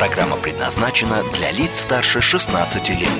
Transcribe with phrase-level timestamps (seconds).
[0.00, 3.10] Программа предназначена для лиц старше 16 лет.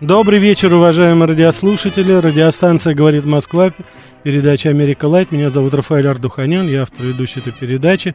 [0.00, 2.12] Добрый вечер, уважаемые радиослушатели.
[2.12, 3.72] Радиостанция «Говорит Москва»,
[4.22, 5.32] передача «Америка Лайт».
[5.32, 8.14] Меня зовут Рафаэль Ардуханян, я автор ведущей этой передачи.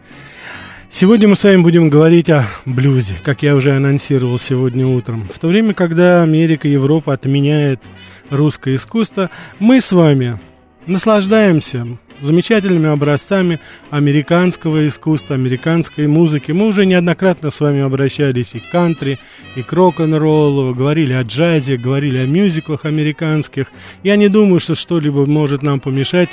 [0.90, 5.28] Сегодня мы с вами будем говорить о блюзе, как я уже анонсировал сегодня утром.
[5.32, 7.82] В то время, когда Америка и Европа отменяет
[8.30, 10.40] русское искусство, мы с вами
[10.88, 11.86] наслаждаемся
[12.22, 13.60] замечательными образцами
[13.92, 16.54] американского искусства, американской музыки.
[16.54, 19.20] Мы уже неоднократно с вами обращались и к кантри,
[19.56, 23.68] и к рок-н-роллу, говорили о джазе, говорили о мюзиклах американских.
[24.04, 26.30] Я не думаю, что что-либо может нам помешать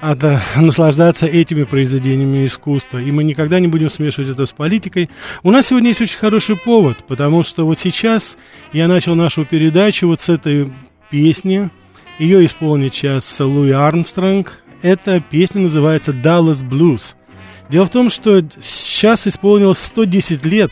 [0.00, 2.98] от, а, наслаждаться этими произведениями искусства.
[2.98, 5.10] И мы никогда не будем смешивать это с политикой.
[5.42, 8.36] У нас сегодня есть очень хороший повод, потому что вот сейчас
[8.72, 10.70] я начал нашу передачу вот с этой
[11.10, 11.70] песни.
[12.18, 14.62] Ее исполнит сейчас Луи Армстронг.
[14.82, 17.14] Эта песня называется «Dallas Blues».
[17.68, 20.70] Дело в том, что сейчас исполнилось 110 лет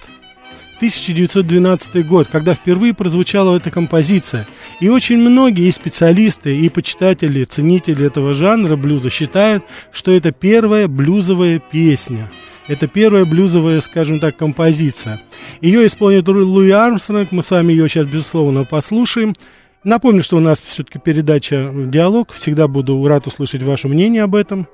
[0.77, 4.47] 1912 год, когда впервые прозвучала эта композиция.
[4.81, 10.89] И очень многие и специалисты, и почитатели, ценители этого жанра блюза считают, что это первая
[10.89, 12.31] блюзовая песня.
[12.67, 15.21] Это первая блюзовая, скажем так, композиция.
[15.61, 19.35] Ее исполнит Луи Армстронг, мы с вами ее сейчас, безусловно, послушаем.
[19.85, 22.33] Напомню, что у нас все-таки передача «Диалог».
[22.33, 24.67] Всегда буду рад услышать ваше мнение об этом.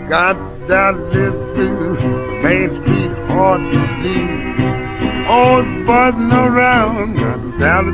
[0.10, 1.96] Got that little
[2.42, 4.26] Main Street hard to see.
[5.28, 7.94] All buzzing around, got Dallas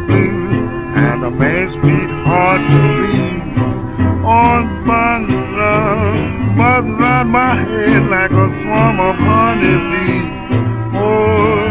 [0.95, 3.43] and the Main Street hard to read.
[4.23, 6.44] All buzzing around.
[6.57, 10.27] Buzz around my head like a swarm of honeybees.
[10.95, 11.65] Oh,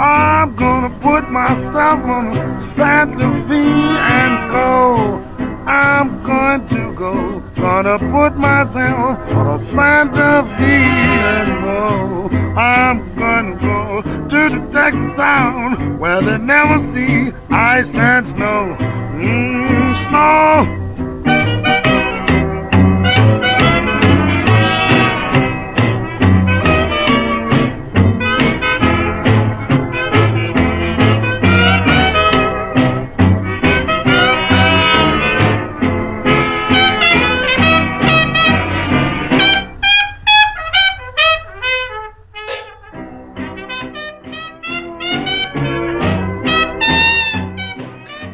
[0.00, 5.22] I'm gonna put myself on a Santa Fe and go.
[5.66, 10.74] I'm going to go, gonna put myself on a Santa Fe
[11.38, 12.28] and go.
[12.58, 18.76] I'm gonna go to the Texas town where they never see ice and snow.
[19.14, 21.51] Mmm, snow.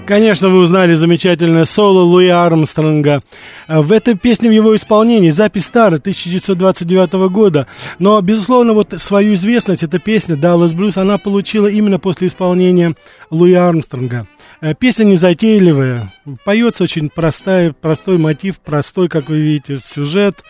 [0.08, 3.22] Конечно, вы узнали замечательное соло Луи Армстронга.
[3.68, 7.66] В этой песне в его исполнении, запись старая, 1929 года.
[7.98, 12.94] Но, безусловно, вот свою известность эта песня «Dallas Blues» она получила именно после исполнения
[13.28, 14.26] Луи Армстронга.
[14.62, 16.10] Э, песня незатейливая,
[16.42, 20.42] поется очень простая, простой мотив, простой, как вы видите, сюжет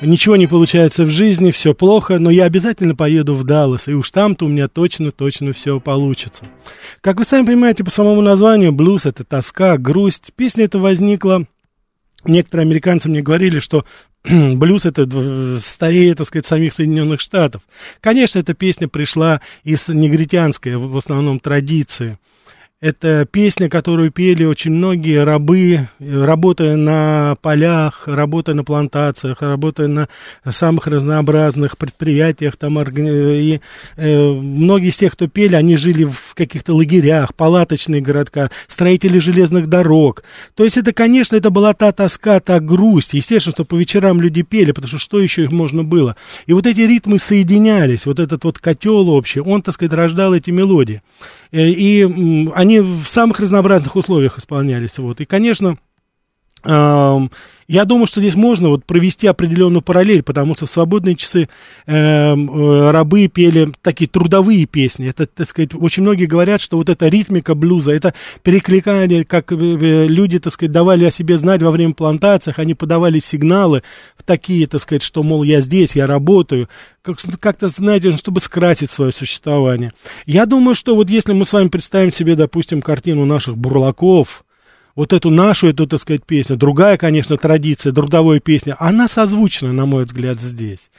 [0.00, 4.10] ничего не получается в жизни, все плохо, но я обязательно поеду в Даллас, и уж
[4.10, 6.46] там-то у меня точно-точно все получится.
[7.00, 10.32] Как вы сами понимаете, по самому названию, блюз— это тоска, грусть.
[10.36, 11.46] Песня эта возникла
[12.24, 13.84] Некоторые американцы мне говорили, что
[14.24, 17.62] блюз это старее, так сказать, самих Соединенных Штатов.
[18.00, 22.18] Конечно, эта песня пришла из негритянской, в основном, традиции.
[22.80, 30.08] Это песня, которую пели очень многие рабы, работая на полях, работая на плантациях, работая на
[30.48, 32.56] самых разнообразных предприятиях.
[32.56, 33.60] Там, и,
[33.96, 39.66] э, многие из тех, кто пели, они жили в каких-то лагерях, палаточные городка, строители железных
[39.66, 40.22] дорог.
[40.54, 43.12] То есть это, конечно, это была та тоска, та грусть.
[43.12, 46.14] Естественно, что по вечерам люди пели, потому что что еще их можно было?
[46.46, 50.52] И вот эти ритмы соединялись, вот этот вот котел общий, он, так сказать, рождал эти
[50.52, 51.02] мелодии.
[51.50, 52.02] Э, и
[52.54, 54.98] они в самых разнообразных условиях исполнялись.
[54.98, 55.20] Вот.
[55.20, 55.78] И, конечно,
[57.68, 61.50] Я думаю, что здесь можно вот провести определенную параллель, потому что в свободные часы
[61.86, 65.06] э, э, рабы пели такие трудовые песни.
[65.06, 69.56] Это, так сказать, очень многие говорят, что вот эта ритмика блюза, это перекликание, как э,
[69.56, 73.82] э, люди, так сказать, давали о себе знать во время плантациях, они подавали сигналы
[74.16, 76.70] в такие, так сказать, что, мол, я здесь, я работаю,
[77.02, 79.92] как, как-то, знаете, чтобы скрасить свое существование.
[80.24, 84.42] Я думаю, что вот если мы с вами представим себе, допустим, картину наших бурлаков,
[84.98, 89.86] вот эту нашу, эту, так сказать, песню, другая, конечно, традиция, трудовой песня, она созвучна, на
[89.86, 90.90] мой взгляд, здесь.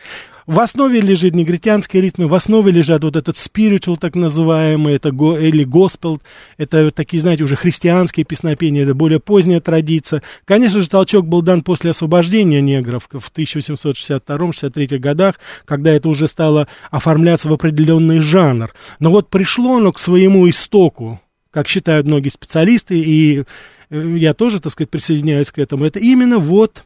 [0.47, 5.37] В основе лежит негритянские ритмы, в основе лежат вот этот spiritual, так называемый, это го,
[5.37, 6.21] или госпел,
[6.55, 10.23] это такие, знаете, уже христианские песнопения, это более поздняя традиция.
[10.45, 15.35] Конечно же, толчок был дан после освобождения негров в 1862-63 годах,
[15.65, 18.73] когда это уже стало оформляться в определенный жанр.
[19.01, 21.19] Но вот пришло оно к своему истоку,
[21.51, 23.43] как считают многие специалисты, и
[23.89, 26.83] я тоже, так сказать, присоединяюсь к этому, это именно вот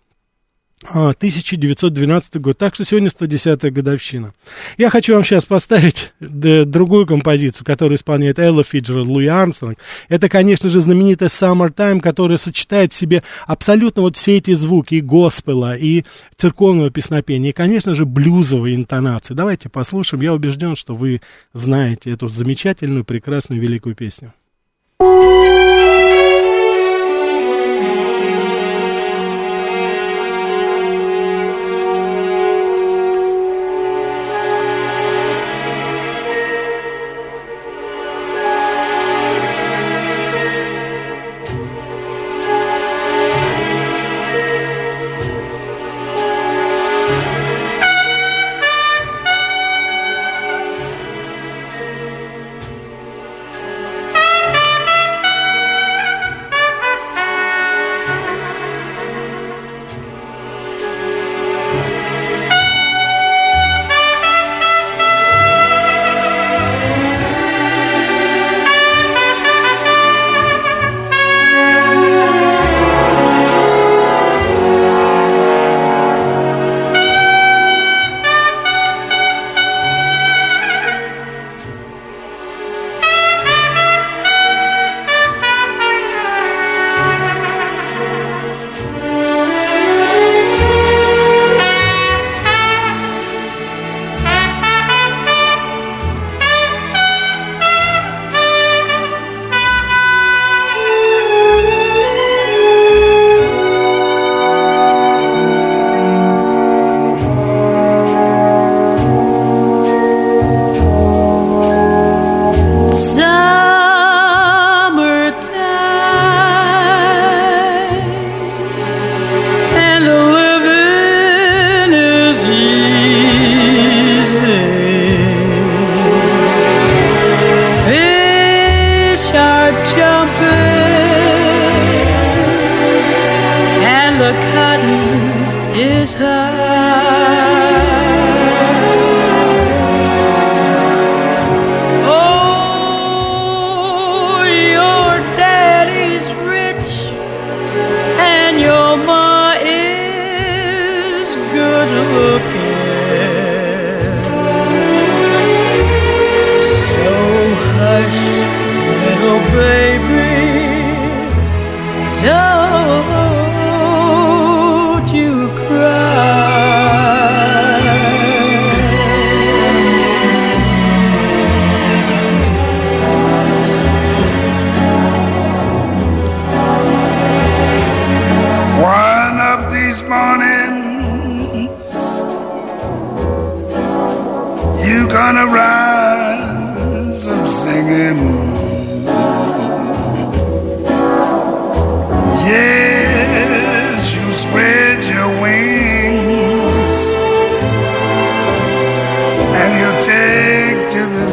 [0.85, 2.57] 1912 а, год.
[2.57, 4.33] Так что сегодня 110-я годовщина.
[4.77, 9.77] Я хочу вам сейчас поставить другую композицию, которую исполняет Элла Фиджеральд, Луи Армстронг.
[10.09, 15.01] Это, конечно же, знаменитая Summertime, которая сочетает в себе абсолютно вот все эти звуки и
[15.01, 16.03] госпела, и
[16.35, 19.33] церковного песнопения, и, конечно же, блюзовые интонации.
[19.33, 20.23] Давайте послушаем.
[20.23, 21.21] Я убежден, что вы
[21.53, 24.33] знаете эту замечательную, прекрасную, великую песню.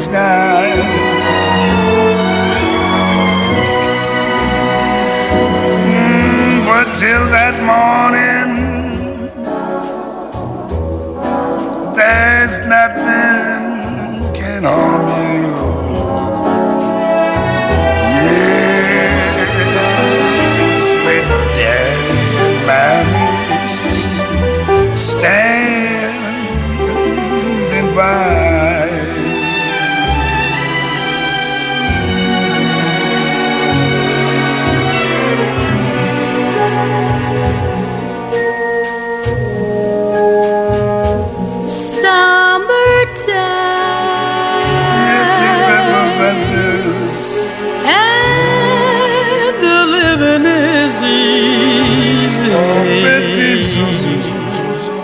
[0.00, 0.72] sky.
[5.84, 8.50] Hmm, but till that morning,
[11.94, 15.69] there's nothing can harm you.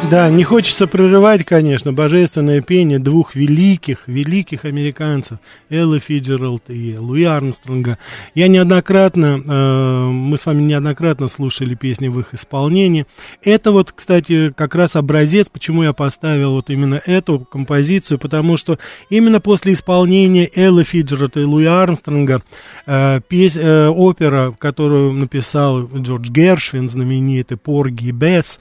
[0.08, 7.24] Да, не хочется прерывать, конечно, божественное пение двух великих, великих американцев, Эллы Фиджералд и Луи
[7.24, 7.98] Армстронга.
[8.32, 13.04] Я неоднократно, э, мы с вами неоднократно слушали песни в их исполнении.
[13.42, 18.78] Это вот, кстати, как раз образец, почему я поставил вот именно эту композицию, потому что
[19.10, 22.42] именно после исполнения Эллы Фиджералд и Луи Армстронга
[22.86, 28.60] э, пес, э, опера, которую написал Джордж Гершвин, знаменитый «Порги и Бесс»,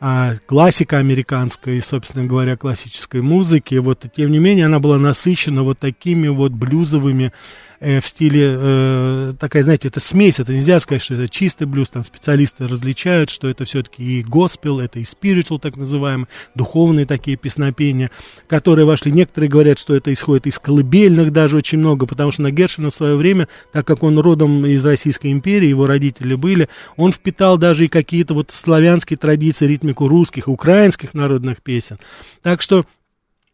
[0.00, 3.74] а, классика американской, собственно говоря, классической музыки.
[3.74, 7.32] Вот, тем не менее, она была насыщена вот такими вот блюзовыми
[7.80, 11.90] э, в стиле, э, такая, знаете, это смесь, это нельзя сказать, что это чистый блюз,
[11.90, 17.36] там специалисты различают, что это все-таки и госпел, это и спирitual, так называемые, духовные такие
[17.36, 18.10] песнопения,
[18.46, 19.10] которые вошли.
[19.10, 22.94] Некоторые говорят, что это исходит из колыбельных даже очень много, потому что на Гершина в
[22.94, 27.86] свое время, так как он родом из Российской империи, его родители были, он впитал даже
[27.86, 31.98] и какие-то вот славянские традиции, ритмику русских, украинских народных песен.
[32.42, 32.84] Так что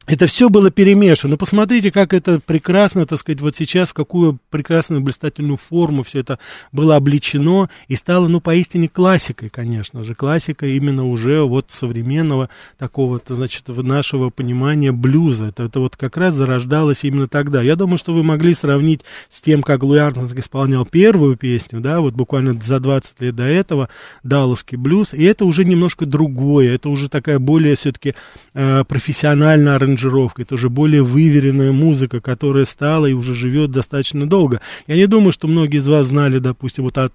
[0.06, 1.36] это все было перемешано.
[1.36, 6.38] Посмотрите, как это прекрасно, так сказать, вот сейчас, в какую прекрасную блистательную форму все это
[6.70, 10.14] было обличено и стало, ну, поистине классикой, конечно же.
[10.14, 12.48] Классика именно уже вот современного
[12.78, 15.46] такого, значит, нашего понимания блюза.
[15.46, 17.62] Это, это вот как раз зарождалось именно тогда.
[17.62, 22.00] Я думаю, что вы могли сравнить с тем, как Луи Армстронг исполнял первую песню, да,
[22.00, 23.88] вот буквально за 20 лет до этого,
[24.22, 28.14] Далласский блюз, и это уже немножко другое, это уже такая более все-таки
[28.54, 34.60] э, профессиональная аранжировка это уже более выверенная музыка, которая стала и уже живет достаточно долго.
[34.86, 37.12] Я не думаю, что многие из вас знали, допустим, вот от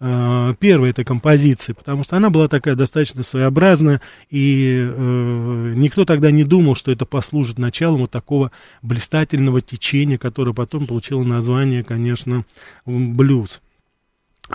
[0.00, 6.30] э, первой этой композиции, потому что она была такая достаточно своеобразная, и э, никто тогда
[6.30, 12.44] не думал, что это послужит началом вот такого блистательного течения, которое потом получило название, конечно,
[12.86, 13.60] блюз.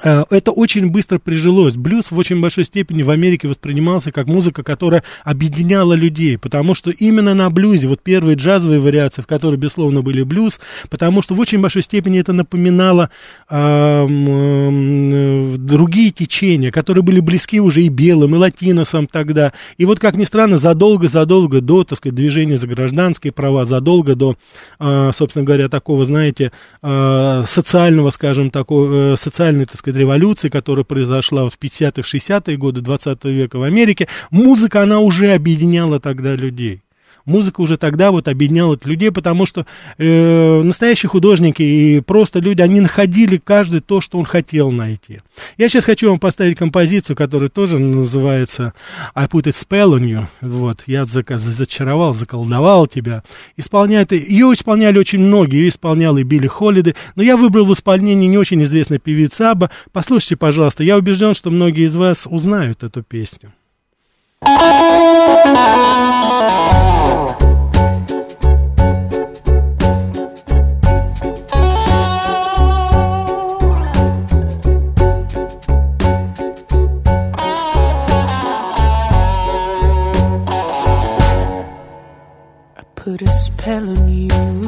[0.01, 1.75] Э, это очень быстро прижилось.
[1.75, 6.91] Блюз в очень большой степени в Америке воспринимался как музыка, которая объединяла людей, потому что
[6.91, 10.59] именно на блюзе, вот первые джазовые вариации, в которых, безусловно, были блюз,
[10.89, 13.09] потому что в очень большой степени это напоминало
[13.49, 19.53] э, э, другие течения, которые были близки уже и белым, и латиносам тогда.
[19.77, 24.35] И вот, как ни странно, задолго-задолго до, так сказать, движения за гражданские права, задолго до,
[24.79, 30.85] э, собственно говоря, такого, знаете, э, социального, скажем, такого, э, социальной, так сказать, революции, которая
[30.85, 36.81] произошла в 50-е, 60-е годы 20 века в Америке, музыка, она уже объединяла тогда людей
[37.25, 39.65] музыка уже тогда вот объединяла людей, потому что
[39.97, 45.21] э, настоящие художники и просто люди, они находили каждый то, что он хотел найти.
[45.57, 48.73] Я сейчас хочу вам поставить композицию, которая тоже называется
[49.15, 50.25] I Put a Spell on You.
[50.41, 53.23] Вот, я зачаровал, заколдовал тебя.
[53.57, 58.27] Исполняет, ее исполняли очень многие, ее исполнял и Билли Холлиды, но я выбрал в исполнении
[58.27, 59.69] не очень известной певицы Аба.
[59.91, 63.51] Послушайте, пожалуйста, я убежден, что многие из вас узнают эту песню.
[65.43, 66.82] put a
[83.63, 84.62] telling you.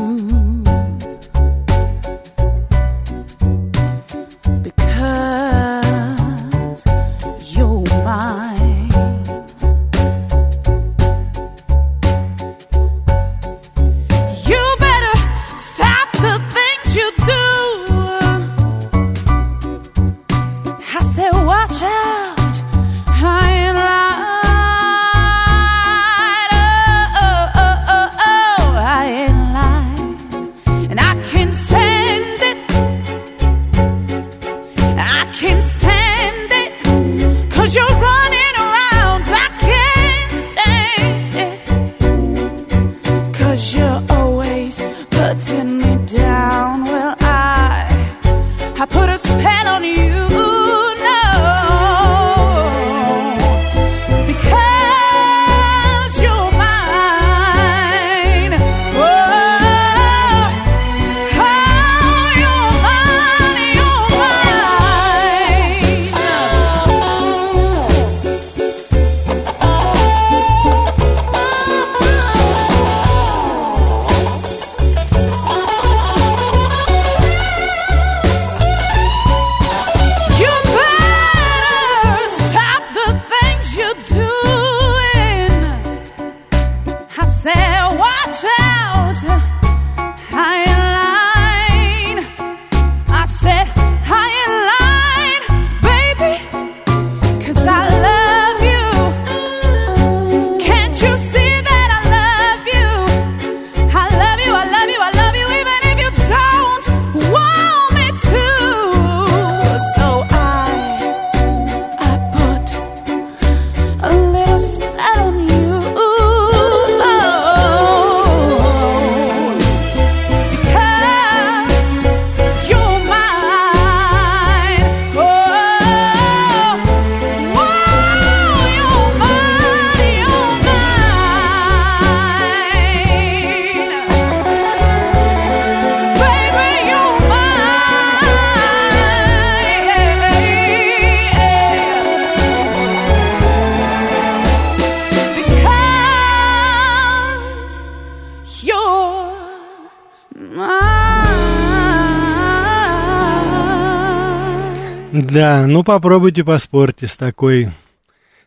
[155.64, 157.70] Ну попробуйте поспорьте с такой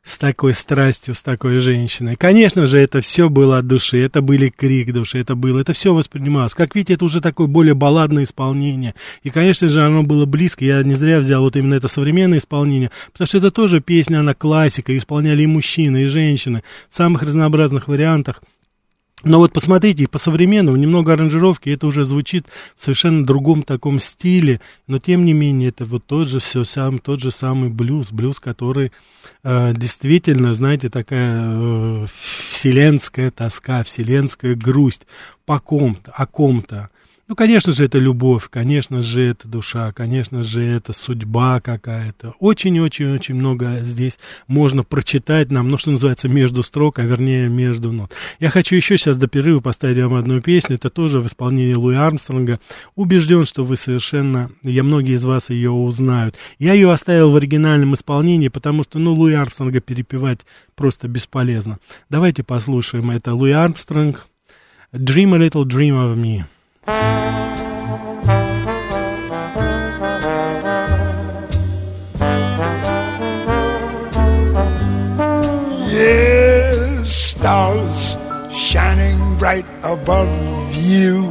[0.03, 2.17] с такой страстью, с такой женщиной.
[2.17, 5.93] Конечно же, это все было от души, это были крик души, это было, это все
[5.93, 6.55] воспринималось.
[6.55, 8.95] Как видите, это уже такое более балладное исполнение.
[9.23, 10.65] И, конечно же, оно было близко.
[10.65, 14.35] Я не зря взял вот именно это современное исполнение, потому что это тоже песня, она
[14.35, 18.43] классика, исполняли и мужчины, и женщины в самых разнообразных вариантах.
[19.25, 22.47] Но вот посмотрите, по-современному, немного аранжировки, это уже звучит
[22.77, 27.01] в совершенно другом таком стиле, но тем не менее, это вот тот же, все сам,
[27.01, 28.93] тот же самый блюз, блюз, который
[29.43, 35.07] э, действительно, знаете, такая э, вселенская тоска, вселенская грусть
[35.47, 36.91] по ком-то, о ком-то.
[37.29, 42.35] Ну, конечно же, это любовь, конечно же, это душа, конечно же, это судьба какая-то.
[42.41, 48.13] Очень-очень-очень много здесь можно прочитать нам, ну, что называется, между строк, а вернее, между нот.
[48.41, 51.97] Я хочу еще сейчас до перерыва поставить вам одну песню, это тоже в исполнении Луи
[51.97, 52.61] Армстронга.
[52.95, 56.35] Убежден, что вы совершенно, я многие из вас ее узнают.
[56.59, 60.41] Я ее оставил в оригинальном исполнении, потому что, ну, Луи Армстронга перепевать
[60.75, 61.79] просто бесполезно.
[62.09, 63.35] Давайте послушаем это.
[63.35, 64.29] Луи Армстронг,
[64.95, 66.45] Dream a Little Dream of Me.
[75.91, 78.17] Yes, stars
[78.57, 81.29] shining bright above you.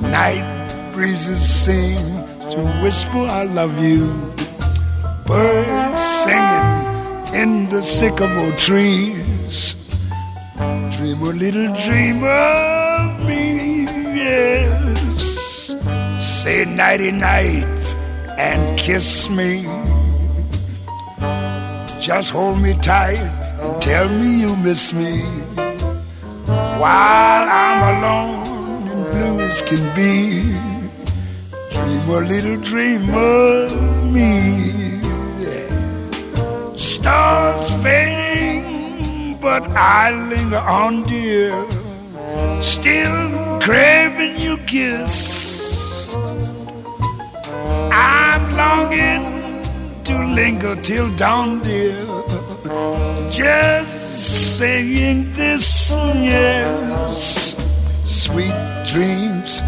[0.00, 0.42] Night
[0.92, 1.98] breezes seem
[2.50, 4.10] to whisper, I love you.
[5.26, 9.76] Birds singing in the sycamore trees.
[10.96, 13.17] Dream a little dream of
[14.18, 15.74] yes.
[16.20, 17.64] Say nighty night
[18.38, 19.66] and kiss me.
[22.00, 23.18] Just hold me tight
[23.60, 25.20] and tell me you miss me.
[26.82, 30.42] While I'm alone and blue as can be,
[31.72, 33.68] dream a little dream of
[34.16, 35.00] me.
[36.78, 41.66] Stars fading, but I linger on, dear.
[42.62, 46.14] Still craving your kiss.
[47.92, 49.62] I'm longing
[50.04, 52.00] to linger till dawn, dear.
[53.30, 57.54] Just saying this, yes.
[58.04, 58.58] Sweet
[58.90, 59.60] dreams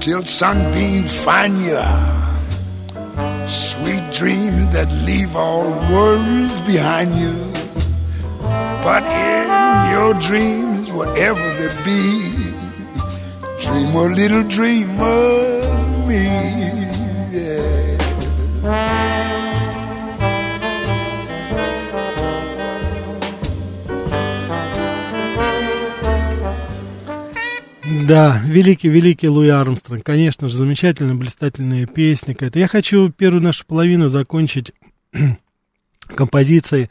[0.00, 1.84] till sunbeam find you.
[3.46, 7.36] Sweet dreams that leave all worries behind you.
[8.88, 9.48] But in
[9.92, 12.67] your dreams, whatever they be,
[13.60, 16.48] Dream a little dream of me.
[28.06, 30.02] Да, великий-великий Луи Армстронг.
[30.02, 32.34] Конечно же, замечательная, блистательная песня.
[32.38, 34.72] Это я хочу первую нашу половину закончить
[36.14, 36.90] композицией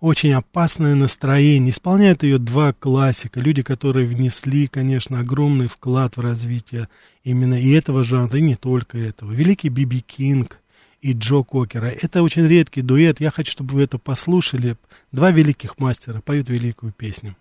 [0.00, 1.70] очень опасное настроение.
[1.70, 6.88] Исполняют ее два классика, люди, которые внесли, конечно, огромный вклад в развитие
[7.24, 9.32] именно и этого жанра, и не только этого.
[9.32, 10.60] Великий Биби Кинг
[11.00, 11.86] и Джо Кокера.
[11.86, 13.20] Это очень редкий дуэт.
[13.20, 14.76] Я хочу, чтобы вы это послушали.
[15.12, 17.36] Два великих мастера поют великую песню.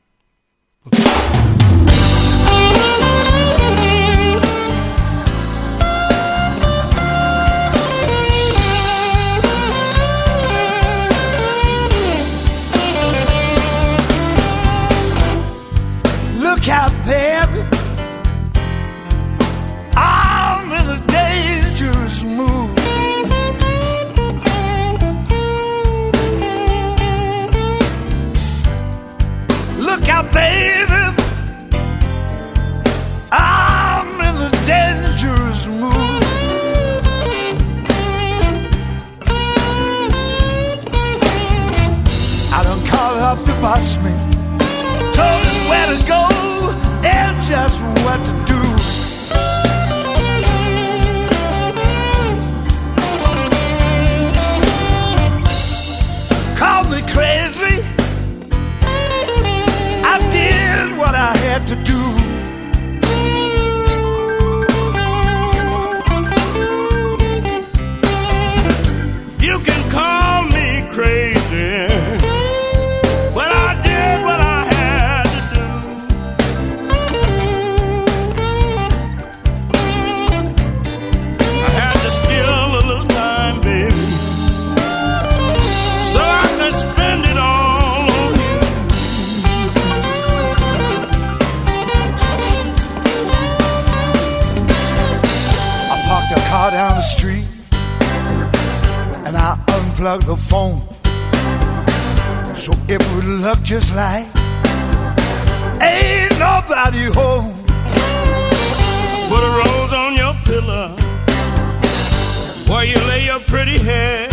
[113.58, 114.32] Pretty head.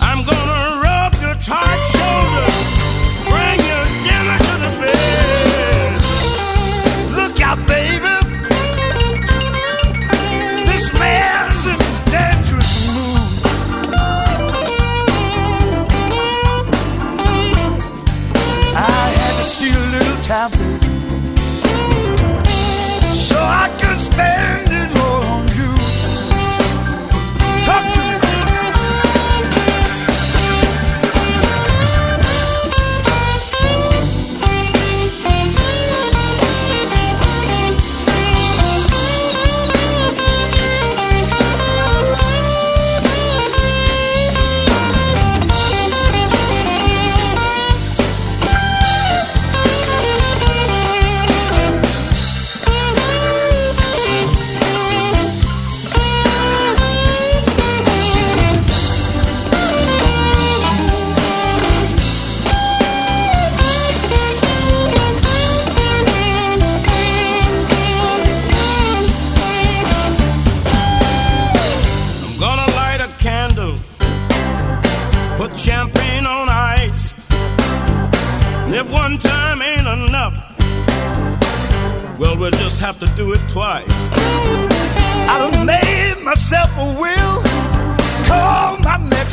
[0.00, 1.91] I'm gonna rub your tight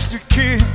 [0.10, 0.69] bastard kid.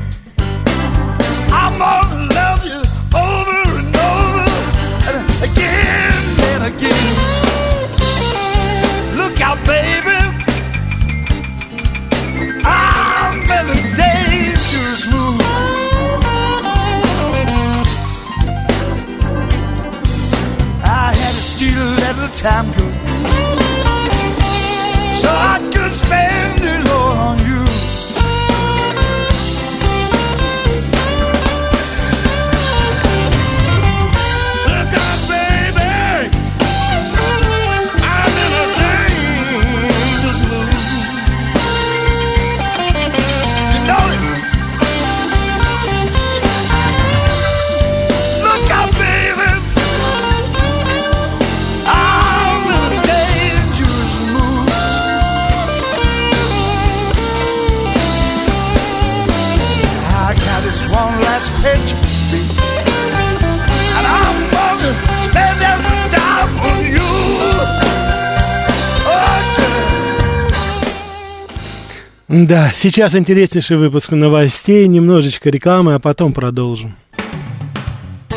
[72.45, 76.95] Да, сейчас интереснейший выпуск новостей, немножечко рекламы, а потом продолжим.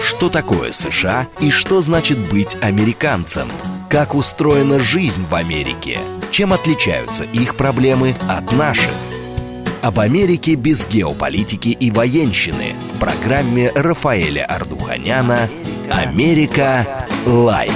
[0.02, 3.50] Что такое США и что значит быть американцем?
[3.90, 6.00] Как устроена жизнь в Америке?
[6.32, 8.92] Чем отличаются их проблемы от наших?
[9.82, 15.50] Об Америке без геополитики и военщины в программе Рафаэля Ардуханяна
[15.92, 17.06] «Америка.
[17.26, 17.74] Лайт».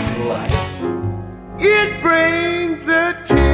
[1.59, 3.50] It brings a tear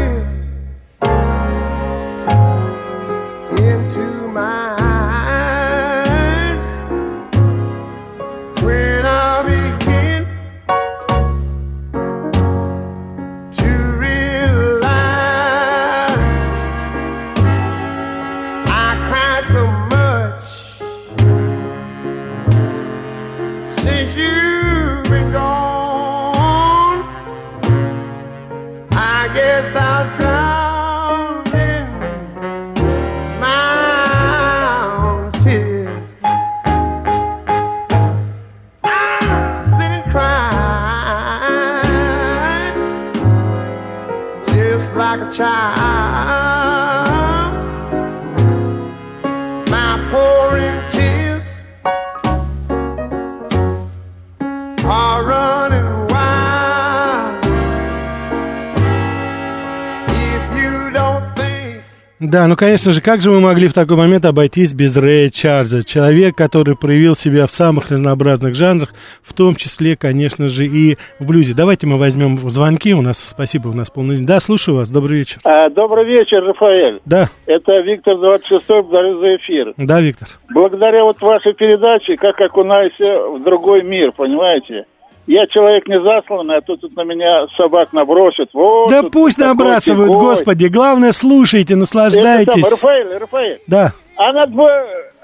[62.47, 65.83] Да, ну, конечно же, как же мы могли в такой момент обойтись без Рэя Чарльза?
[65.83, 71.27] Человек, который проявил себя в самых разнообразных жанрах, в том числе, конечно же, и в
[71.27, 71.53] блюзе.
[71.53, 72.93] Давайте мы возьмем звонки.
[72.93, 74.23] У нас, спасибо, у нас полный...
[74.25, 74.89] Да, слушаю вас.
[74.89, 75.39] Добрый вечер.
[75.43, 77.01] А, Добрый вечер, Рафаэль.
[77.03, 79.73] Да, Это Виктор 26 благодарю за эфир.
[79.75, 80.29] да, Виктор.
[80.47, 84.85] Благодаря вот вашей передаче, как окунайся в другой мир, понимаете?
[85.27, 88.49] Я человек не засланный, а тут, тут на меня собак набросят.
[88.53, 90.25] Вот, да пусть набрасывают, фигой.
[90.27, 90.67] господи.
[90.67, 92.65] Главное, слушайте, Это наслаждайтесь.
[92.65, 94.67] самое, Рафаэль, Рафаэль, Да, А надо бы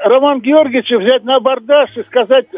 [0.04, 2.58] Роман Георгиевича взять на абордаж и сказать, э,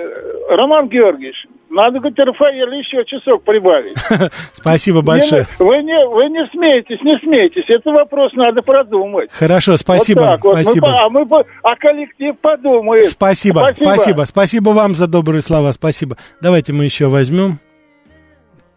[0.50, 3.98] Роман Георгиевич, надо, говорит, Рафаэль еще часок прибавить.
[4.54, 5.46] Спасибо большое.
[5.60, 7.66] Не, вы, не, вы не смеетесь, не смеетесь.
[7.68, 9.32] Это вопрос надо продумать.
[9.32, 10.20] Хорошо, спасибо.
[10.22, 10.54] Вот так вот.
[10.62, 10.88] Спасибо.
[10.88, 13.06] Мы, а мы, по- а коллектив подумает.
[13.06, 16.18] Спасибо, спасибо, спасибо вам за добрые слова, спасибо.
[16.42, 17.60] Давайте мы еще возьмем.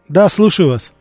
[0.08, 0.92] Да, слушаю вас.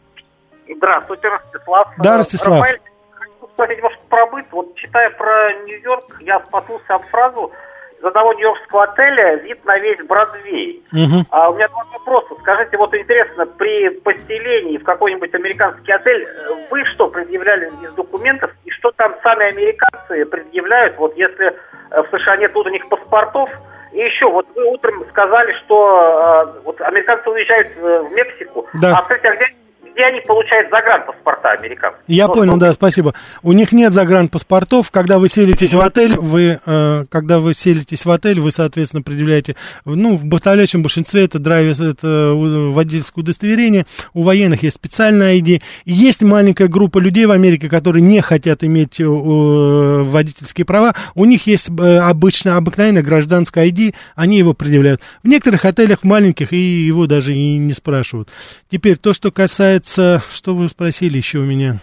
[0.69, 1.87] Здравствуйте, Ростислав.
[1.99, 2.59] Да, Ростислав.
[2.59, 2.79] Рафаэль,
[3.11, 4.45] хочу спросить, может, про быт.
[4.51, 7.51] Вот читая про Нью-Йорк, я споткнулся об фразу
[7.99, 10.83] из одного нью-йоркского отеля «Вид на весь Бродвей».
[10.91, 11.25] Мгм.
[11.31, 12.35] А у меня два вопроса.
[12.41, 18.51] Скажите, вот интересно, при поселении в какой-нибудь американский отель э, вы что предъявляли из документов
[18.65, 23.49] и что там сами американцы предъявляют, вот если э, в США нет у них паспортов?
[23.93, 28.67] И еще, вот вы утром сказали, что э, вот американцы уезжают в Мексику.
[28.81, 28.97] Да.
[28.97, 29.45] А, кстати, а где,
[29.93, 32.01] где они получают загранпаспорта американцев?
[32.07, 33.13] Я Ну, понял, ну, да, спасибо.
[33.43, 34.91] У них нет загранпаспортов.
[34.91, 39.55] Когда вы селитесь в отель, вы, э, когда вы селитесь в отель, вы, соответственно, предъявляете,
[39.85, 43.85] ну, в подавляющем большинстве это драйвер, это водительское удостоверение.
[44.13, 45.61] У военных есть специальная ID.
[45.85, 50.95] Есть маленькая группа людей в Америке, которые не хотят иметь э, водительские права.
[51.15, 55.01] У них есть э, обычно обыкновенная гражданская ID, они его предъявляют.
[55.23, 58.29] В некоторых отелях маленьких и его даже и не спрашивают.
[58.69, 61.79] Теперь то, что касается, что вы спросили еще у меня?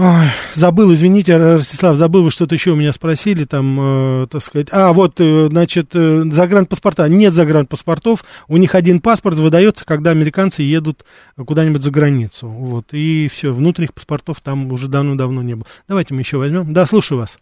[0.00, 4.68] Ой, забыл, извините, Ростислав, забыл, вы что-то еще у меня спросили, там, э, так сказать.
[4.70, 7.08] А, вот, э, значит, э, загранпаспорта.
[7.08, 11.04] Нет загранпаспортов, у них один паспорт выдается, когда американцы едут
[11.36, 12.46] куда-нибудь за границу.
[12.46, 15.66] Вот, и все, внутренних паспортов там уже давно-давно не было.
[15.88, 16.72] Давайте мы еще возьмем.
[16.72, 17.36] Да, слушаю вас.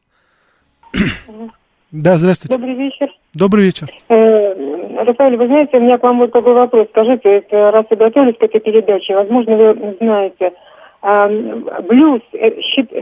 [1.92, 2.56] Да, здравствуйте.
[2.56, 3.08] Добрый вечер.
[3.36, 3.88] Добрый вечер.
[4.08, 6.88] Э, Рафаэль, вы знаете, у меня к вам вот такой вопрос.
[6.90, 10.52] Скажите, это, раз вы готовились к этой передаче, возможно, вы знаете,
[11.02, 11.28] а,
[11.82, 12.52] блюз, э,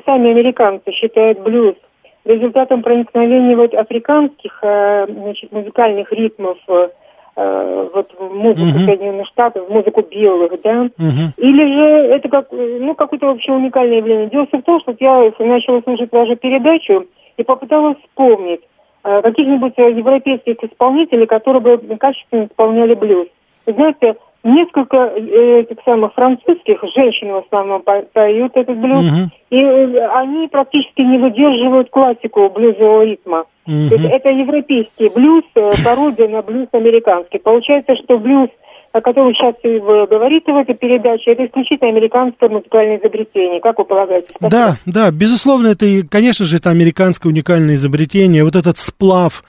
[0.05, 1.77] сами американцы считают блюз
[2.25, 6.88] результатом проникновения вот африканских э, значит, музыкальных ритмов э,
[7.37, 8.87] э, вот в музыку Мгм.
[8.87, 10.88] Соединенных Штатов, в музыку белых, да?
[10.99, 11.33] Мгм.
[11.37, 14.27] Или же это как, э, ну, какое-то вообще уникальное явление.
[14.27, 18.74] Дело в том, что я начала слушать вашу передачу и попыталась вспомнить э,
[19.23, 23.29] каких-нибудь э, европейских исполнителей, которые бы качественно исполняли блюз.
[23.67, 29.31] Вы знаете, несколько э, этих самых французских женщин в основном по- поют этот блюз, Мгм.
[29.51, 33.45] и э, они практически не выдерживают классику блюзового ритма.
[33.67, 37.38] Есть это европейский блюз, э, пародия на блюз американский.
[37.38, 38.51] Получается, что блюз,
[38.95, 43.61] о котором сейчас и вы говорите в этой передаче, это исключительно американское музыкальное изобретение.
[43.61, 44.29] Как вы полагаете?
[44.31, 44.51] Спасибо.
[44.51, 48.45] Да, да, безусловно, это, конечно же, это американское уникальное изобретение.
[48.45, 49.43] Вот этот сплав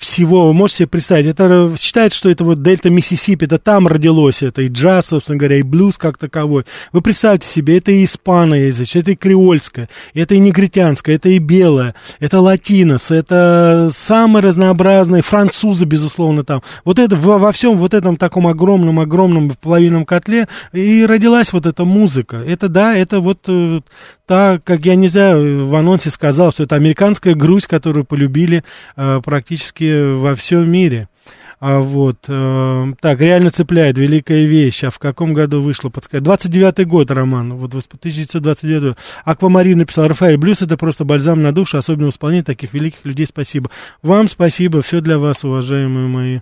[0.00, 3.86] всего, вы можете себе представить, это э, считается, что это вот дельта Миссисипи, это там
[3.86, 6.64] родилось это, и джаз, собственно говоря, и блюз как таковой.
[6.90, 11.94] Вы представьте себе, это и испаноязычное, это и креольское, это и негритянское, это и белое,
[12.18, 16.62] это латинос, это самые разнообразные, французы, безусловно, там.
[16.86, 21.84] Вот это, во, во всем вот этом таком огромном-огромном половинном котле и родилась вот эта
[21.84, 22.38] музыка.
[22.38, 23.46] Это, да, это вот
[24.30, 28.62] э, та, как я не знаю, в анонсе сказал, что это американская грусть, которую полюбили
[28.96, 31.08] э, практически во всем мире.
[31.58, 34.84] А вот, э, так, реально цепляет, великая вещь.
[34.84, 36.26] А в каком году вышло, подсказать?
[36.26, 38.98] 29-й год, Роман, вот 1929 год.
[39.24, 43.26] Аквамарин написал, Рафаэль, блюз это просто бальзам на душу, особенно в исполнении таких великих людей,
[43.26, 43.68] спасибо.
[44.00, 46.40] Вам спасибо, все для вас, уважаемые мои.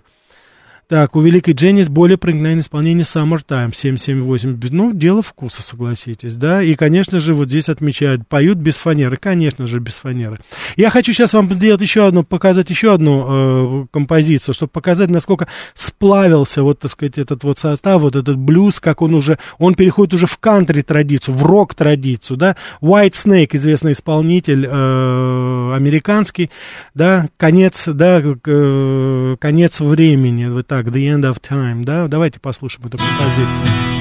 [0.89, 4.59] Так, у Великой Дженнис более проникновенное исполнение Summertime 778.
[4.71, 6.63] Ну, дело вкуса, согласитесь, да.
[6.63, 9.15] И, конечно же, вот здесь отмечают, поют без фанеры.
[9.17, 10.39] Конечно же, без фанеры.
[10.77, 15.47] Я хочу сейчас вам сделать еще одну, показать еще одну э, композицию, чтобы показать, насколько
[15.75, 20.15] сплавился, вот, так сказать, этот вот состав, вот этот блюз, как он уже, он переходит
[20.15, 22.55] уже в кантри-традицию, в рок-традицию, да.
[22.81, 26.49] White Snake, известный исполнитель э, американский,
[26.95, 32.87] да, конец, да, э, конец времени, вот так, the end of time, да, давайте послушаем
[32.87, 33.98] эту композицию.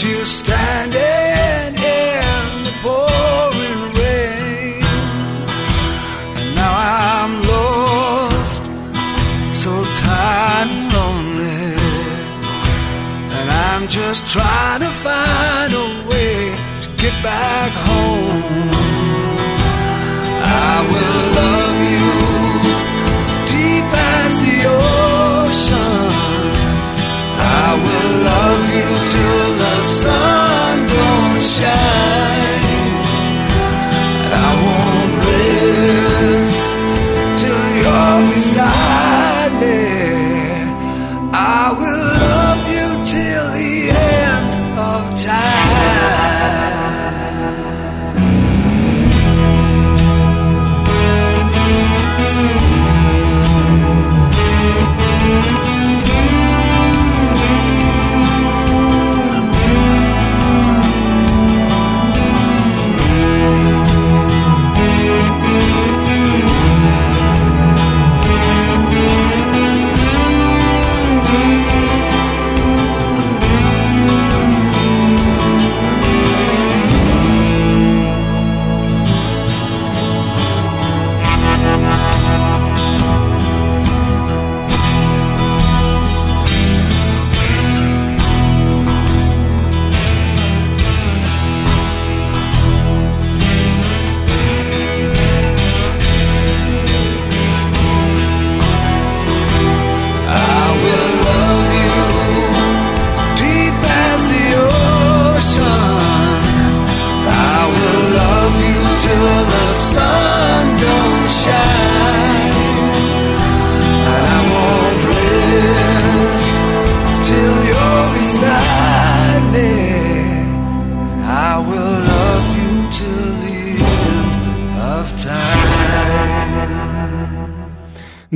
[0.00, 4.82] Left standing in the pouring rain.
[6.36, 8.62] And now I'm lost,
[9.50, 11.74] so tired and lonely.
[13.38, 17.97] And I'm just trying to find a way to get back home.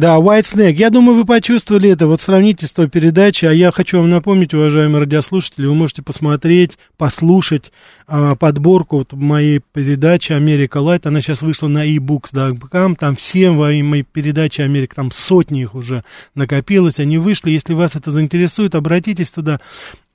[0.03, 0.73] Да, White Snake.
[0.73, 2.09] Я думаю, вы почувствовали это.
[2.09, 3.47] Вот сравните с той передачей.
[3.47, 7.71] А я хочу вам напомнить, уважаемые радиослушатели, вы можете посмотреть, послушать
[8.09, 11.07] а, подборку вот моей передачи «Америка Лайт».
[11.07, 12.97] Она сейчас вышла на ebooks.com.
[12.97, 16.03] Там все мои, мои передачи «Америка», там сотни их уже
[16.35, 16.99] накопилось.
[16.99, 17.53] Они вышли.
[17.53, 19.61] Если вас это заинтересует, обратитесь туда.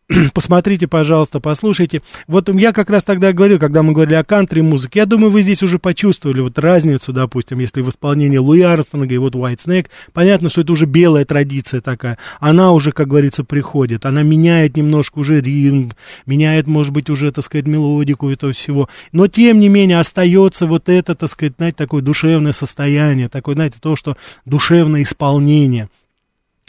[0.34, 2.02] посмотрите, пожалуйста, послушайте.
[2.28, 5.64] Вот я как раз тогда говорил, когда мы говорили о кантри-музыке, я думаю, вы здесь
[5.64, 10.50] уже почувствовали вот разницу, допустим, если в исполнении Луи Армстронга и вот White Snake, понятно,
[10.50, 15.42] что это уже белая традиция такая, она уже, как говорится, приходит, она меняет немножко уже
[15.42, 15.90] ритм,
[16.26, 20.88] меняет, может быть, уже, так сказать, мелодику этого всего, но, тем не менее, остается вот
[20.88, 25.90] это, так сказать, знаете, такое душевное состояние, такое, знаете, то, что душевное исполнение–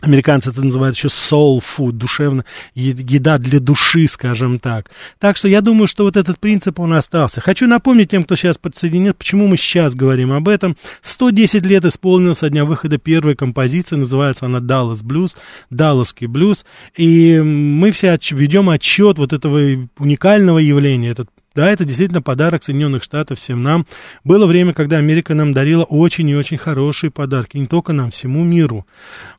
[0.01, 2.44] Американцы это называют еще soul food, душевно,
[2.74, 4.90] еда для души, скажем так.
[5.18, 7.40] Так что я думаю, что вот этот принцип, он остался.
[7.40, 10.76] Хочу напомнить тем, кто сейчас подсоединен, почему мы сейчас говорим об этом.
[11.03, 15.34] 110 лет исполнилось со дня выхода первой композиции, называется она Dallas Blues,
[15.70, 16.64] Далласский блюз.
[16.96, 21.28] И мы все ведем отчет вот этого уникального явления, этот
[21.59, 23.84] да, это действительно подарок Соединенных Штатов всем нам.
[24.22, 28.44] Было время, когда Америка нам дарила очень и очень хорошие подарки, не только нам, всему
[28.44, 28.86] миру.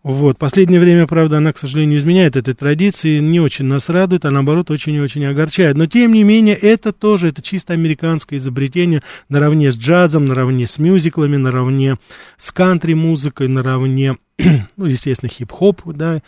[0.03, 0.37] Вот.
[0.37, 4.69] Последнее время, правда, она, к сожалению, изменяет этой традиции, не очень нас радует, а наоборот,
[4.69, 5.77] очень и очень огорчает.
[5.77, 10.77] Но, тем не менее, это тоже, это чисто американское изобретение наравне с джазом, наравне с
[10.77, 11.99] мюзиклами, наравне
[12.35, 14.17] с кантри-музыкой, наравне,
[14.75, 16.21] ну, естественно, хип-хоп, да,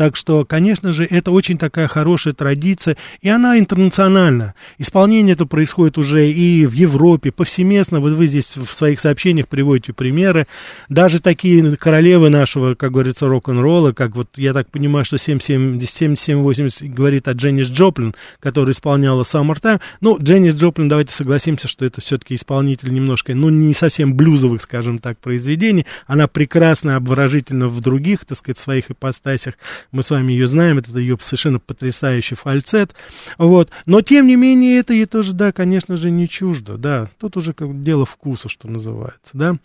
[0.00, 4.54] так что, конечно же, это очень такая хорошая традиция, и она интернациональна.
[4.78, 8.00] Исполнение это происходит уже и в Европе, повсеместно.
[8.00, 10.46] Вот вы здесь в своих сообщениях приводите примеры.
[10.88, 17.28] Даже такие королевы нашего, как говорится, рок-н-ролла, как вот, я так понимаю, что 77-80 говорит
[17.28, 19.82] о Дженнис Джоплин, которая исполняла Summertime.
[20.00, 24.96] Ну, Дженнис Джоплин, давайте согласимся, что это все-таки исполнитель немножко, ну, не совсем блюзовых, скажем
[24.96, 25.84] так, произведений.
[26.06, 29.56] Она прекрасна, обворожительна в других, так сказать, своих ипостасях
[29.92, 32.94] мы с вами ее знаем, это ее совершенно потрясающий фальцет,
[33.38, 37.36] вот, но тем не менее это ей тоже, да, конечно же, не чуждо, да, тут
[37.36, 39.56] уже как дело вкуса, что называется, да,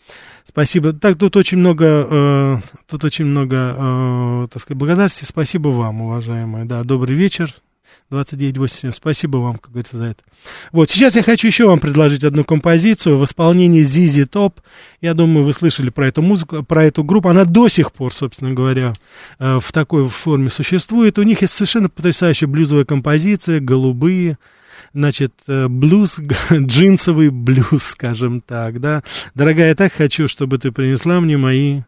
[0.45, 2.57] спасибо, так, тут очень много, э,
[2.89, 7.53] тут очень много, э, так сказать, благодарности, спасибо вам, уважаемые, да, добрый вечер,
[8.09, 8.91] 2987.
[8.91, 10.23] Спасибо вам, как говорится, за это.
[10.71, 14.61] Вот, сейчас я хочу еще вам предложить одну композицию в исполнении Zizi Топ.
[15.01, 17.29] Я думаю, вы слышали про эту музыку, про эту группу.
[17.29, 18.93] Она до сих пор, собственно говоря,
[19.39, 21.17] э, в такой форме существует.
[21.19, 24.37] У них есть совершенно потрясающая блюзовая композиция, голубые,
[24.93, 26.19] значит, э, блюз,
[26.51, 29.03] джинсовый блюз, скажем так, да.
[29.33, 31.81] Дорогая, я так хочу, чтобы ты принесла мне мои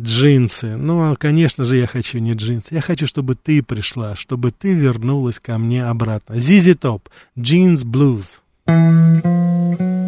[0.00, 0.76] джинсы.
[0.76, 2.74] Ну, а, конечно же, я хочу не джинсы.
[2.74, 6.38] Я хочу, чтобы ты пришла, чтобы ты вернулась ко мне обратно.
[6.38, 8.40] Зизи Топ, джинс блюз.
[8.66, 9.99] I done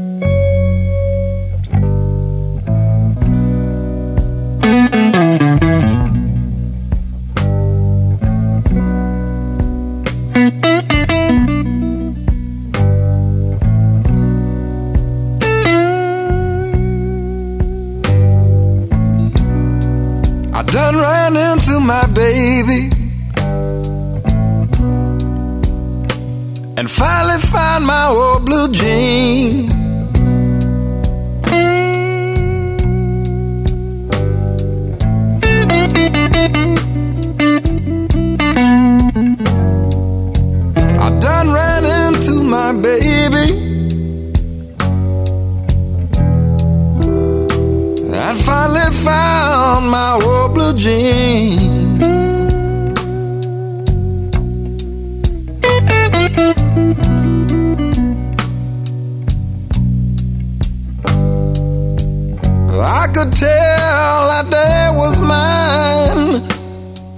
[21.03, 22.83] ran into my baby
[26.79, 29.69] and finally found my old blue jean.
[41.05, 43.47] I done ran into my baby.
[48.33, 50.42] I finally found my old
[50.75, 52.03] jean.
[62.85, 66.49] I could tell that day was mine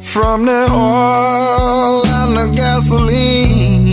[0.00, 3.83] from the oil and the gasoline.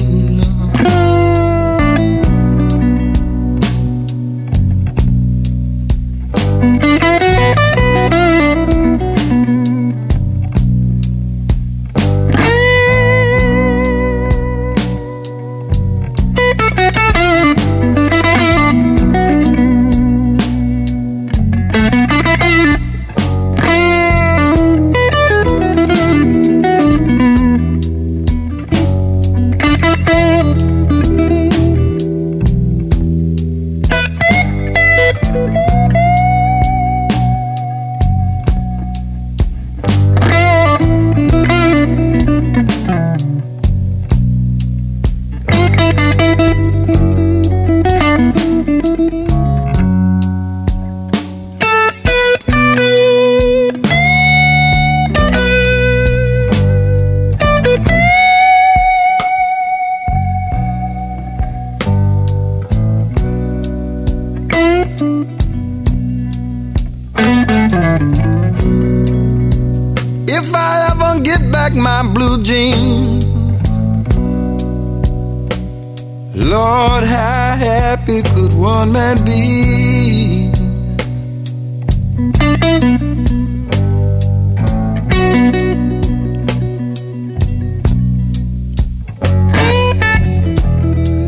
[76.34, 80.50] Lord, how happy could one man be?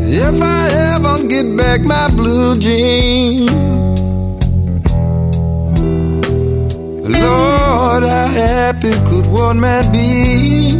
[0.06, 3.50] If I ever get back my blue jeans,
[7.06, 10.73] Lord, how happy could one man be?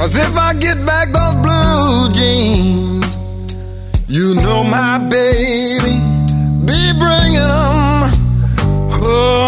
[0.00, 3.04] Cause if I get back those blue jeans,
[4.08, 5.94] you know my baby
[6.64, 8.10] be bringing them
[8.96, 9.39] home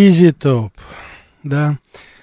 [0.00, 0.72] Зизи Топ,
[1.42, 1.78] да.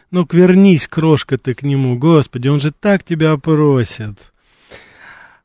[0.09, 4.15] Ну-ка, вернись, крошка ты к нему, господи, он же так тебя просит.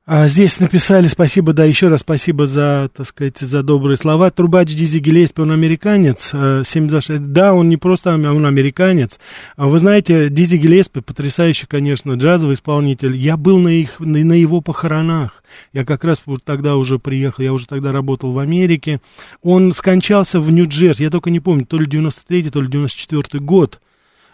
[0.07, 4.31] А здесь написали спасибо, да, еще раз спасибо за, так сказать, за добрые слова.
[4.31, 7.33] Трубач Дизи Гелеспи, он американец, э, 726.
[7.33, 9.21] Да, он не просто ам- он американец.
[9.57, 13.15] А Вы знаете, Дизи Гелеспи, потрясающий, конечно, джазовый исполнитель.
[13.15, 15.42] Я был на, их, на его похоронах.
[15.73, 19.01] Я как раз тогда уже приехал, я уже тогда работал в Америке.
[19.43, 23.81] Он скончался в Нью-Джерси, я только не помню, то ли 93-й, то ли 94-й год.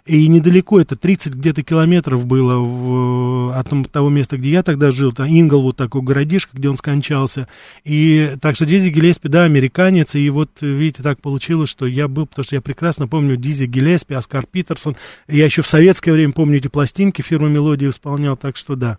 [0.09, 5.13] И недалеко, это 30 где-то километров было в, от того места, где я тогда жил,
[5.13, 7.47] там Инглвуд, такой городишко, где он скончался.
[7.85, 12.25] И так что Дизи Гелеспи, да, американец, и вот, видите, так получилось, что я был,
[12.25, 14.97] потому что я прекрасно помню Дизи Гелеспи, Оскар Питерсон.
[15.29, 18.97] Я еще в советское время помню эти пластинки фирмы Мелодии исполнял, так что да.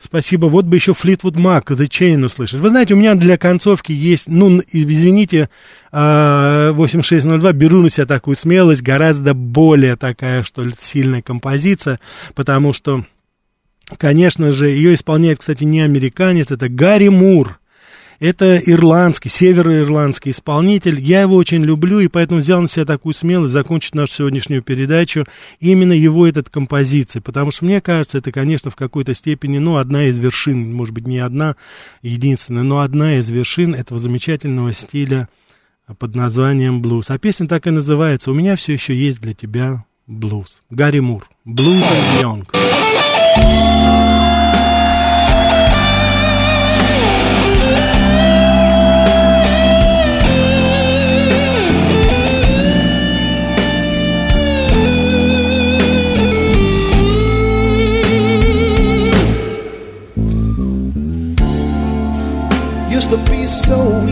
[0.00, 0.46] Спасибо.
[0.46, 2.58] Вот бы еще Флитвуд Мак, The Chain услышать.
[2.58, 5.50] Вы знаете, у меня для концовки есть, ну, извините,
[5.90, 12.00] 8602, беру на себя такую смелость, гораздо более такая, что ли, сильная композиция,
[12.34, 13.04] потому что,
[13.96, 17.58] конечно же, ее исполняет, кстати, не американец, это Гарри Мур.
[18.20, 21.00] Это ирландский, североирландский исполнитель.
[21.00, 25.24] Я его очень люблю, и поэтому взял на себя такую смелость закончить нашу сегодняшнюю передачу
[25.60, 27.22] именно его этот композицией.
[27.22, 31.06] Потому что, мне кажется, это, конечно, в какой-то степени, ну, одна из вершин, может быть,
[31.06, 31.54] не одна
[32.02, 35.28] единственная, но одна из вершин этого замечательного стиля
[35.94, 37.10] под названием блюз.
[37.10, 40.62] А песня так и называется «У меня все еще есть для тебя блюз».
[40.70, 41.28] Гарри Мур.
[41.46, 41.58] And
[42.20, 42.46] Young.
[62.98, 64.07] used to be so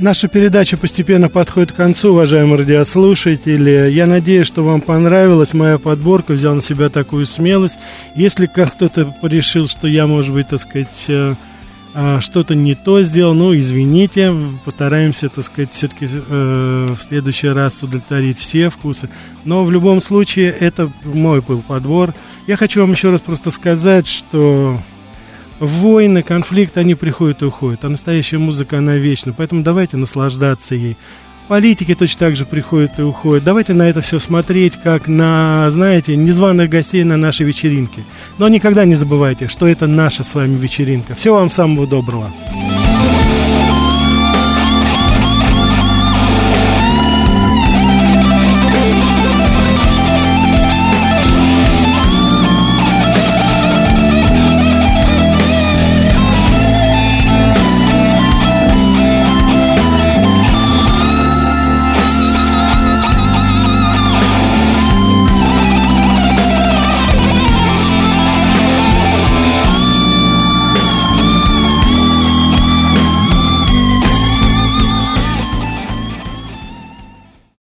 [0.00, 3.90] Наша передача постепенно подходит к концу, уважаемые радиослушатели.
[3.90, 7.78] Я надеюсь, что вам понравилась моя подборка, взял на себя такую смелость.
[8.16, 11.34] Если кто-то решил, что я, может быть, так сказать, э,
[11.92, 14.34] а, что-то не то сделал, ну, извините,
[14.64, 19.10] постараемся, так сказать, все-таки э, в следующий раз удовлетворить все вкусы.
[19.44, 22.14] Но в любом случае, это мой был подбор.
[22.46, 24.80] Я хочу вам еще раз просто сказать, что
[25.60, 30.96] войны, конфликты, они приходят и уходят, а настоящая музыка, она вечна, поэтому давайте наслаждаться ей.
[31.48, 33.42] Политики точно так же приходят и уходят.
[33.42, 38.04] Давайте на это все смотреть, как на, знаете, незваных гостей на нашей вечеринке.
[38.38, 41.16] Но никогда не забывайте, что это наша с вами вечеринка.
[41.16, 42.30] Всего вам самого доброго.